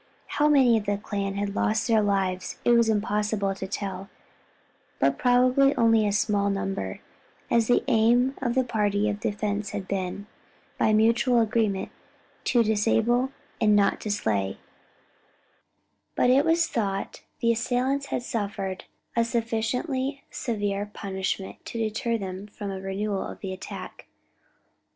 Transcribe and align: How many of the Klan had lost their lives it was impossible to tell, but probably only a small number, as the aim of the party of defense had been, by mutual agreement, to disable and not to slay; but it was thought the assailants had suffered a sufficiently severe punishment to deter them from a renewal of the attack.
How 0.25 0.47
many 0.49 0.77
of 0.79 0.87
the 0.87 0.97
Klan 0.97 1.35
had 1.35 1.53
lost 1.55 1.87
their 1.87 2.01
lives 2.01 2.57
it 2.65 2.71
was 2.71 2.89
impossible 2.89 3.53
to 3.53 3.67
tell, 3.67 4.09
but 4.97 5.19
probably 5.19 5.75
only 5.75 6.07
a 6.07 6.11
small 6.11 6.49
number, 6.49 7.01
as 7.51 7.67
the 7.67 7.83
aim 7.87 8.33
of 8.41 8.55
the 8.55 8.63
party 8.63 9.07
of 9.11 9.19
defense 9.19 9.69
had 9.69 9.87
been, 9.87 10.25
by 10.79 10.91
mutual 10.91 11.39
agreement, 11.39 11.91
to 12.45 12.63
disable 12.63 13.31
and 13.61 13.75
not 13.75 14.01
to 14.01 14.09
slay; 14.09 14.57
but 16.15 16.31
it 16.31 16.45
was 16.45 16.65
thought 16.67 17.21
the 17.39 17.51
assailants 17.51 18.07
had 18.07 18.23
suffered 18.23 18.85
a 19.15 19.23
sufficiently 19.23 20.23
severe 20.31 20.89
punishment 20.91 21.63
to 21.65 21.77
deter 21.77 22.17
them 22.17 22.47
from 22.47 22.71
a 22.71 22.81
renewal 22.81 23.21
of 23.23 23.41
the 23.41 23.53
attack. 23.53 24.07